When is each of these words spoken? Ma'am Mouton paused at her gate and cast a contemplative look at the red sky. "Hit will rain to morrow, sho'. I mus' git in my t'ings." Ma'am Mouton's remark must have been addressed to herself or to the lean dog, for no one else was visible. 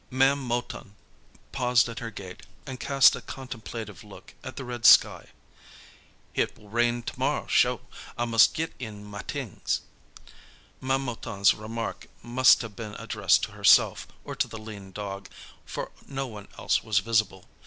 Ma'am 0.09 0.39
Mouton 0.39 0.95
paused 1.51 1.87
at 1.87 1.99
her 1.99 2.09
gate 2.09 2.47
and 2.65 2.79
cast 2.79 3.15
a 3.15 3.21
contemplative 3.21 4.03
look 4.03 4.33
at 4.43 4.55
the 4.55 4.65
red 4.65 4.83
sky. 4.83 5.27
"Hit 6.33 6.57
will 6.57 6.69
rain 6.69 7.03
to 7.03 7.19
morrow, 7.19 7.45
sho'. 7.45 7.81
I 8.17 8.25
mus' 8.25 8.47
git 8.47 8.73
in 8.79 9.03
my 9.05 9.21
t'ings." 9.21 9.81
Ma'am 10.79 11.05
Mouton's 11.05 11.53
remark 11.53 12.07
must 12.23 12.63
have 12.63 12.75
been 12.75 12.95
addressed 12.95 13.43
to 13.43 13.51
herself 13.51 14.07
or 14.23 14.35
to 14.35 14.47
the 14.47 14.57
lean 14.57 14.91
dog, 14.91 15.29
for 15.67 15.91
no 16.07 16.25
one 16.25 16.47
else 16.57 16.83
was 16.83 16.97
visible. 16.97 17.45